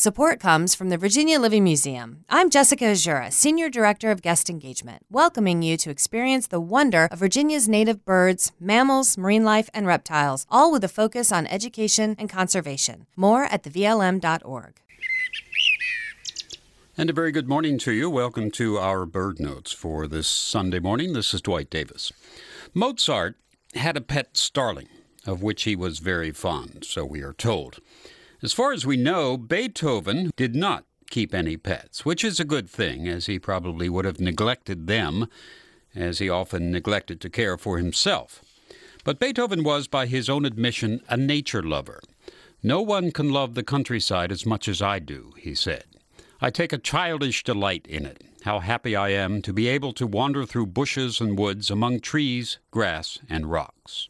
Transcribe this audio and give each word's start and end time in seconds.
Support 0.00 0.40
comes 0.40 0.74
from 0.74 0.88
the 0.88 0.96
Virginia 0.96 1.38
Living 1.38 1.62
Museum. 1.62 2.24
I'm 2.30 2.48
Jessica 2.48 2.86
Azura, 2.86 3.30
Senior 3.30 3.68
Director 3.68 4.10
of 4.10 4.22
Guest 4.22 4.48
Engagement, 4.48 5.02
welcoming 5.10 5.60
you 5.60 5.76
to 5.76 5.90
experience 5.90 6.46
the 6.46 6.58
wonder 6.58 7.06
of 7.12 7.18
Virginia's 7.18 7.68
native 7.68 8.02
birds, 8.06 8.52
mammals, 8.58 9.18
marine 9.18 9.44
life, 9.44 9.68
and 9.74 9.86
reptiles, 9.86 10.46
all 10.50 10.72
with 10.72 10.82
a 10.84 10.88
focus 10.88 11.30
on 11.30 11.46
education 11.48 12.16
and 12.18 12.30
conservation. 12.30 13.04
More 13.14 13.44
at 13.44 13.62
thevlm.org. 13.62 14.80
And 16.96 17.10
a 17.10 17.12
very 17.12 17.30
good 17.30 17.50
morning 17.50 17.76
to 17.80 17.92
you. 17.92 18.08
Welcome 18.08 18.50
to 18.52 18.78
our 18.78 19.04
bird 19.04 19.38
notes 19.38 19.70
for 19.70 20.06
this 20.06 20.26
Sunday 20.26 20.78
morning. 20.78 21.12
This 21.12 21.34
is 21.34 21.42
Dwight 21.42 21.68
Davis. 21.68 22.10
Mozart 22.72 23.36
had 23.74 23.98
a 23.98 24.00
pet 24.00 24.38
starling, 24.38 24.88
of 25.26 25.42
which 25.42 25.64
he 25.64 25.76
was 25.76 25.98
very 25.98 26.32
fond, 26.32 26.86
so 26.86 27.04
we 27.04 27.20
are 27.20 27.34
told. 27.34 27.80
As 28.42 28.54
far 28.54 28.72
as 28.72 28.86
we 28.86 28.96
know, 28.96 29.36
Beethoven 29.36 30.30
did 30.34 30.54
not 30.54 30.86
keep 31.10 31.34
any 31.34 31.58
pets, 31.58 32.06
which 32.06 32.24
is 32.24 32.40
a 32.40 32.44
good 32.44 32.70
thing, 32.70 33.06
as 33.06 33.26
he 33.26 33.38
probably 33.38 33.90
would 33.90 34.06
have 34.06 34.18
neglected 34.18 34.86
them, 34.86 35.26
as 35.94 36.20
he 36.20 36.30
often 36.30 36.70
neglected 36.70 37.20
to 37.20 37.28
care 37.28 37.58
for 37.58 37.76
himself. 37.76 38.42
But 39.04 39.18
Beethoven 39.18 39.62
was, 39.62 39.88
by 39.88 40.06
his 40.06 40.30
own 40.30 40.46
admission, 40.46 41.02
a 41.08 41.18
nature 41.18 41.62
lover. 41.62 42.00
No 42.62 42.80
one 42.80 43.10
can 43.10 43.30
love 43.30 43.54
the 43.54 43.62
countryside 43.62 44.32
as 44.32 44.46
much 44.46 44.68
as 44.68 44.80
I 44.80 45.00
do, 45.00 45.32
he 45.36 45.54
said. 45.54 45.84
I 46.40 46.48
take 46.48 46.72
a 46.72 46.78
childish 46.78 47.44
delight 47.44 47.86
in 47.86 48.06
it. 48.06 48.22
How 48.44 48.60
happy 48.60 48.96
I 48.96 49.10
am 49.10 49.42
to 49.42 49.52
be 49.52 49.68
able 49.68 49.92
to 49.94 50.06
wander 50.06 50.46
through 50.46 50.66
bushes 50.66 51.20
and 51.20 51.38
woods 51.38 51.70
among 51.70 52.00
trees, 52.00 52.58
grass, 52.70 53.18
and 53.28 53.50
rocks. 53.50 54.08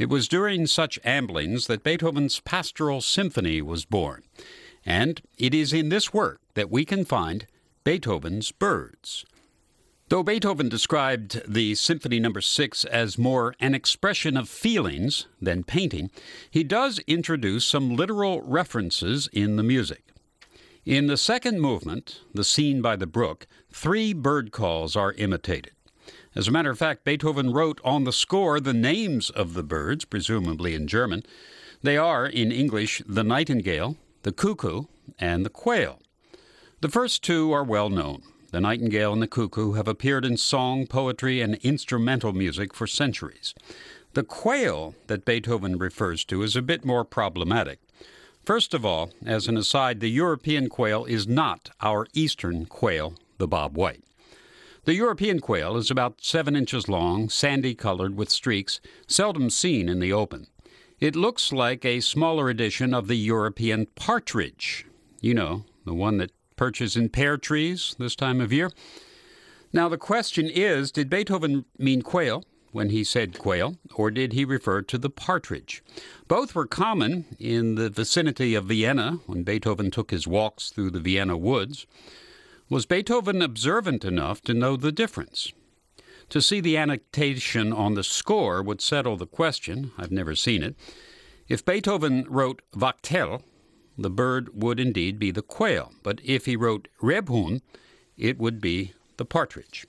It 0.00 0.08
was 0.08 0.28
during 0.28 0.66
such 0.66 0.98
amblings 1.02 1.66
that 1.66 1.84
Beethoven's 1.84 2.40
Pastoral 2.40 3.02
Symphony 3.02 3.60
was 3.60 3.84
born, 3.84 4.22
and 4.82 5.20
it 5.36 5.52
is 5.52 5.74
in 5.74 5.90
this 5.90 6.10
work 6.10 6.40
that 6.54 6.70
we 6.70 6.86
can 6.86 7.04
find 7.04 7.46
Beethoven's 7.84 8.50
birds. 8.50 9.26
Though 10.08 10.22
Beethoven 10.22 10.70
described 10.70 11.42
the 11.46 11.74
Symphony 11.74 12.18
No. 12.18 12.32
6 12.32 12.86
as 12.86 13.18
more 13.18 13.54
an 13.60 13.74
expression 13.74 14.38
of 14.38 14.48
feelings 14.48 15.26
than 15.38 15.64
painting, 15.64 16.10
he 16.50 16.64
does 16.64 17.00
introduce 17.00 17.66
some 17.66 17.94
literal 17.94 18.40
references 18.40 19.28
in 19.34 19.56
the 19.56 19.62
music. 19.62 20.04
In 20.86 21.08
the 21.08 21.18
second 21.18 21.60
movement, 21.60 22.22
the 22.32 22.42
scene 22.42 22.80
by 22.80 22.96
the 22.96 23.06
brook, 23.06 23.46
three 23.70 24.14
bird 24.14 24.50
calls 24.50 24.96
are 24.96 25.12
imitated. 25.12 25.72
As 26.34 26.46
a 26.46 26.52
matter 26.52 26.70
of 26.70 26.78
fact, 26.78 27.04
Beethoven 27.04 27.52
wrote 27.52 27.80
on 27.82 28.04
the 28.04 28.12
score 28.12 28.60
the 28.60 28.72
names 28.72 29.30
of 29.30 29.54
the 29.54 29.64
birds, 29.64 30.04
presumably 30.04 30.74
in 30.74 30.86
German. 30.86 31.24
They 31.82 31.96
are, 31.96 32.24
in 32.26 32.52
English, 32.52 33.02
the 33.06 33.24
nightingale, 33.24 33.96
the 34.22 34.30
cuckoo, 34.30 34.84
and 35.18 35.44
the 35.44 35.50
quail. 35.50 36.00
The 36.82 36.88
first 36.88 37.24
two 37.24 37.50
are 37.52 37.64
well 37.64 37.90
known. 37.90 38.22
The 38.52 38.60
nightingale 38.60 39.12
and 39.12 39.20
the 39.20 39.26
cuckoo 39.26 39.72
have 39.72 39.88
appeared 39.88 40.24
in 40.24 40.36
song, 40.36 40.86
poetry, 40.86 41.40
and 41.40 41.56
instrumental 41.56 42.32
music 42.32 42.74
for 42.74 42.86
centuries. 42.86 43.54
The 44.14 44.22
quail 44.22 44.94
that 45.08 45.24
Beethoven 45.24 45.78
refers 45.78 46.24
to 46.26 46.42
is 46.42 46.54
a 46.54 46.62
bit 46.62 46.84
more 46.84 47.04
problematic. 47.04 47.80
First 48.44 48.72
of 48.72 48.84
all, 48.84 49.10
as 49.24 49.48
an 49.48 49.56
aside, 49.56 50.00
the 50.00 50.10
European 50.10 50.68
quail 50.68 51.04
is 51.04 51.28
not 51.28 51.70
our 51.80 52.06
eastern 52.12 52.66
quail, 52.66 53.14
the 53.38 53.48
bob 53.48 53.76
white. 53.76 54.02
The 54.84 54.94
European 54.94 55.40
quail 55.40 55.76
is 55.76 55.90
about 55.90 56.24
seven 56.24 56.56
inches 56.56 56.88
long, 56.88 57.28
sandy 57.28 57.74
colored 57.74 58.16
with 58.16 58.30
streaks, 58.30 58.80
seldom 59.06 59.50
seen 59.50 59.90
in 59.90 60.00
the 60.00 60.12
open. 60.12 60.46
It 60.98 61.14
looks 61.14 61.52
like 61.52 61.84
a 61.84 62.00
smaller 62.00 62.48
edition 62.48 62.94
of 62.94 63.06
the 63.06 63.16
European 63.16 63.86
partridge. 63.94 64.86
You 65.20 65.34
know, 65.34 65.64
the 65.84 65.94
one 65.94 66.16
that 66.16 66.32
perches 66.56 66.96
in 66.96 67.10
pear 67.10 67.36
trees 67.36 67.94
this 67.98 68.16
time 68.16 68.40
of 68.40 68.52
year. 68.52 68.70
Now, 69.72 69.88
the 69.88 69.98
question 69.98 70.48
is 70.48 70.90
did 70.90 71.10
Beethoven 71.10 71.66
mean 71.78 72.00
quail 72.00 72.44
when 72.72 72.88
he 72.88 73.04
said 73.04 73.38
quail, 73.38 73.76
or 73.94 74.10
did 74.10 74.32
he 74.32 74.44
refer 74.44 74.80
to 74.82 74.96
the 74.96 75.10
partridge? 75.10 75.82
Both 76.26 76.54
were 76.54 76.66
common 76.66 77.36
in 77.38 77.74
the 77.74 77.90
vicinity 77.90 78.54
of 78.54 78.66
Vienna 78.66 79.20
when 79.26 79.42
Beethoven 79.42 79.90
took 79.90 80.10
his 80.10 80.26
walks 80.26 80.70
through 80.70 80.90
the 80.90 81.00
Vienna 81.00 81.36
woods. 81.36 81.86
Was 82.70 82.86
Beethoven 82.86 83.42
observant 83.42 84.04
enough 84.04 84.42
to 84.42 84.54
know 84.54 84.76
the 84.76 84.92
difference? 84.92 85.52
To 86.28 86.40
see 86.40 86.60
the 86.60 86.76
annotation 86.76 87.72
on 87.72 87.94
the 87.94 88.04
score 88.04 88.62
would 88.62 88.80
settle 88.80 89.16
the 89.16 89.26
question. 89.26 89.90
I've 89.98 90.12
never 90.12 90.36
seen 90.36 90.62
it. 90.62 90.76
If 91.48 91.64
Beethoven 91.64 92.26
wrote 92.28 92.62
Wachtel, 92.72 93.42
the 93.98 94.08
bird 94.08 94.50
would 94.54 94.78
indeed 94.78 95.18
be 95.18 95.32
the 95.32 95.42
quail, 95.42 95.92
but 96.04 96.20
if 96.22 96.46
he 96.46 96.54
wrote 96.54 96.86
Rebhuhn, 97.02 97.60
it 98.16 98.38
would 98.38 98.60
be 98.60 98.92
the 99.16 99.24
partridge. 99.24 99.84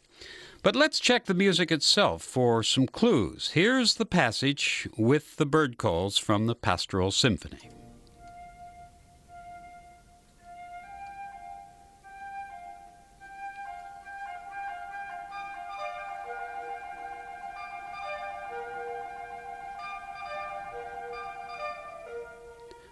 But 0.63 0.75
let's 0.75 0.99
check 0.99 1.25
the 1.25 1.35
music 1.35 1.71
itself 1.71 2.23
for 2.23 2.63
some 2.63 2.87
clues. 2.87 3.51
Here's 3.53 3.93
the 3.93 4.07
passage 4.07 4.89
with 4.97 5.35
the 5.35 5.45
bird 5.45 5.77
calls 5.77 6.17
from 6.17 6.47
the 6.47 6.55
Pastoral 6.55 7.11
Symphony. 7.11 7.69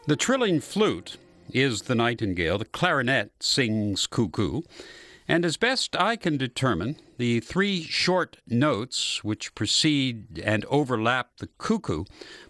The 0.09 0.16
trilling 0.16 0.59
flute 0.59 1.18
is 1.53 1.84
the 1.84 1.94
nightingale, 1.94 2.58
the 2.58 2.66
clarinet 2.66 3.30
sings 3.42 4.08
cuckoo, 4.08 4.62
and 5.28 5.46
as 5.46 5.56
best 5.56 5.96
I 5.96 6.16
can 6.16 6.36
determine, 6.36 6.96
the 7.20 7.42
three 7.42 7.84
short 7.84 8.38
notes 8.48 9.24
which 9.24 9.53
precede 9.53 10.42
and 10.44 10.66
overlap 10.66 11.38
the 11.38 11.50
cuckoo 11.59 12.06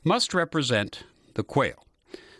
must 0.06 0.34
represent 0.34 1.04
the 1.34 1.44
quail. 1.44 1.86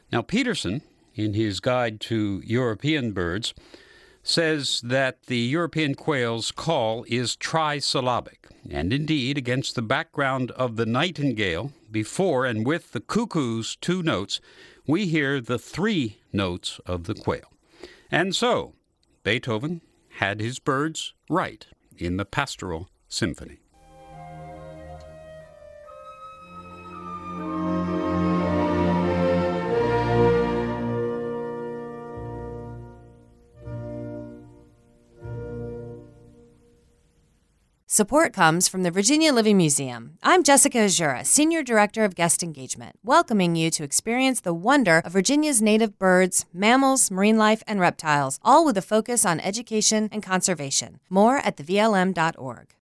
Now, 0.10 0.22
Peterson, 0.22 0.84
in 1.16 1.34
his 1.34 1.60
Guide 1.60 2.00
to 2.00 2.42
European 2.46 3.12
Birds, 3.12 3.54
says 4.30 4.80
that 4.82 5.24
the 5.24 5.40
European 5.40 5.96
quail's 5.96 6.52
call 6.52 7.04
is 7.08 7.36
trisyllabic, 7.36 8.46
and 8.70 8.94
indeed, 8.94 9.40
against 9.40 9.74
the 9.74 9.82
background 9.82 10.52
of 10.52 10.76
the 10.76 10.86
nightingale, 10.86 11.74
before 11.90 12.46
and 12.46 12.64
with 12.64 12.92
the 12.92 13.00
cuckoo's 13.00 13.76
two 13.76 14.04
notes, 14.04 14.40
we 14.86 15.08
hear 15.08 15.42
the 15.42 15.58
three 15.58 16.20
notes 16.32 16.80
of 16.86 17.06
the 17.06 17.16
quail. 17.16 17.52
And 18.12 18.36
so, 18.36 18.76
Beethoven 19.24 19.82
had 20.18 20.40
his 20.40 20.60
birds 20.60 21.16
right 21.28 21.66
in 21.98 22.18
the 22.18 22.26
Pastoral 22.26 22.90
Symphony. 23.08 23.58
Support 38.00 38.32
comes 38.32 38.70
from 38.70 38.84
the 38.84 38.92
Virginia 38.92 39.34
Living 39.34 39.58
Museum. 39.58 40.18
I'm 40.24 40.42
Jessica 40.42 40.78
Azura, 40.78 41.26
Senior 41.26 41.62
Director 41.64 42.06
of 42.06 42.16
Guest 42.16 42.42
Engagement, 42.42 42.96
welcoming 43.04 43.58
you 43.58 43.70
to 43.72 43.84
experience 43.84 44.40
the 44.40 44.54
wonder 44.54 45.02
of 45.04 45.12
Virginia's 45.12 45.62
native 45.62 46.00
birds, 46.00 46.46
mammals, 46.54 47.12
marine 47.12 47.38
life, 47.38 47.62
and 47.68 47.82
reptiles, 47.82 48.40
all 48.42 48.64
with 48.64 48.78
a 48.78 48.82
focus 48.82 49.26
on 49.26 49.42
education 49.42 50.08
and 50.14 50.24
conservation. 50.24 51.02
More 51.10 51.40
at 51.40 51.58
thevlm.org. 51.58 52.74